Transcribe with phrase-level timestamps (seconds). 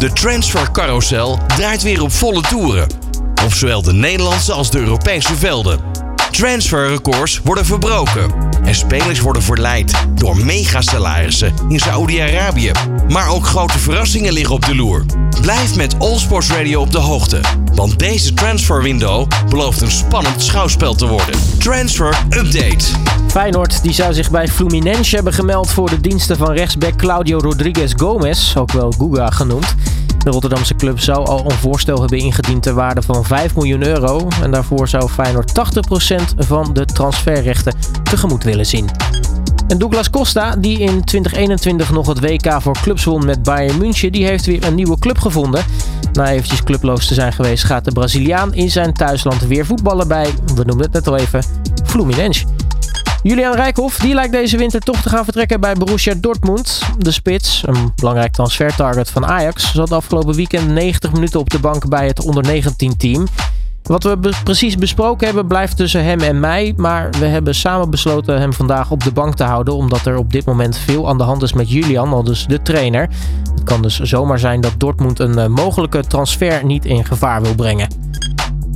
[0.00, 2.86] De transfercarousel draait weer op volle toeren.
[3.44, 5.80] Op zowel de Nederlandse als de Europese velden.
[6.30, 8.32] Transferrecords worden verbroken.
[8.62, 12.70] En spelers worden verleid door megasalarissen in Saoedi-Arabië.
[13.08, 15.04] Maar ook grote verrassingen liggen op de loer.
[15.40, 17.40] Blijf met All Sports Radio op de hoogte.
[17.74, 21.34] Want deze transferwindow belooft een spannend schouwspel te worden.
[21.58, 22.84] Transfer Update.
[23.26, 27.92] Feyenoord die zou zich bij Fluminense hebben gemeld voor de diensten van rechtsback Claudio Rodriguez
[27.96, 29.74] Gomez, ook wel Guga genoemd.
[30.24, 34.28] De Rotterdamse club zou al een voorstel hebben ingediend ter waarde van 5 miljoen euro.
[34.42, 38.88] En daarvoor zou Feyenoord 80% van de transferrechten tegemoet willen zien.
[39.68, 44.12] En Douglas Costa, die in 2021 nog het WK voor clubs won met Bayern München,
[44.12, 45.64] die heeft weer een nieuwe club gevonden.
[46.12, 50.30] Na eventjes clubloos te zijn geweest, gaat de Braziliaan in zijn thuisland weer voetballen bij,
[50.54, 51.44] we noemden het net al even,
[51.84, 52.44] Fluminense.
[53.22, 56.82] Julian Rijkhoff die lijkt deze winter toch te gaan vertrekken bij Borussia Dortmund.
[56.98, 61.88] De spits, een belangrijk transfertarget van Ajax, zat afgelopen weekend 90 minuten op de bank
[61.88, 63.26] bij het onder 19 team.
[63.82, 68.40] Wat we precies besproken hebben blijft tussen hem en mij, maar we hebben samen besloten
[68.40, 71.24] hem vandaag op de bank te houden omdat er op dit moment veel aan de
[71.24, 73.08] hand is met Julian, al dus de trainer.
[73.54, 77.54] Het kan dus zomaar zijn dat Dortmund een eh, mogelijke transfer niet in gevaar wil
[77.54, 77.88] brengen.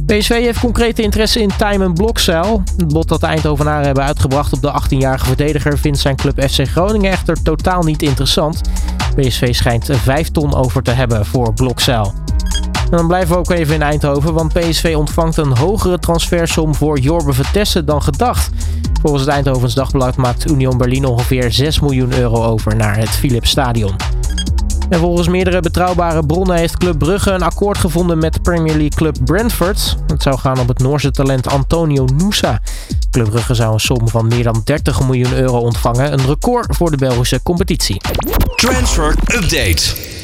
[0.07, 2.63] PSV heeft concrete interesse in Tijmen Blokzeil.
[2.77, 6.67] Het bod dat de Eindhovenaren hebben uitgebracht op de 18-jarige verdediger vindt zijn club FC
[6.69, 8.61] Groningen echter totaal niet interessant.
[9.17, 12.15] PSV schijnt 5 ton over te hebben voor Blokzeil.
[12.91, 17.33] Dan blijven we ook even in Eindhoven, want PSV ontvangt een hogere transfersom voor Jorbe
[17.33, 18.51] Vertessen dan gedacht.
[19.01, 23.51] Volgens het Eindhovens Dagblad maakt Union Berlin ongeveer 6 miljoen euro over naar het Philips
[23.51, 24.14] Stadion.
[24.89, 29.17] En volgens meerdere betrouwbare bronnen heeft Club Brugge een akkoord gevonden met Premier League club
[29.25, 29.97] Brentford.
[30.07, 32.61] Het zou gaan om het Noorse talent Antonio Nusa.
[33.11, 36.91] Club Brugge zou een som van meer dan 30 miljoen euro ontvangen, een record voor
[36.91, 38.01] de Belgische competitie.
[38.57, 40.23] Transfer Update.